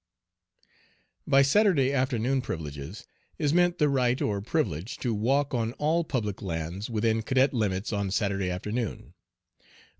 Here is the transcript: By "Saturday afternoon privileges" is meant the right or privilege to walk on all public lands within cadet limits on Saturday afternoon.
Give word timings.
By 1.27 1.43
"Saturday 1.43 1.93
afternoon 1.93 2.41
privileges" 2.41 3.05
is 3.37 3.53
meant 3.53 3.77
the 3.77 3.87
right 3.87 4.19
or 4.19 4.41
privilege 4.41 4.97
to 4.97 5.13
walk 5.13 5.53
on 5.53 5.73
all 5.73 6.03
public 6.03 6.41
lands 6.41 6.89
within 6.89 7.21
cadet 7.21 7.53
limits 7.53 7.93
on 7.93 8.09
Saturday 8.09 8.49
afternoon. 8.49 9.13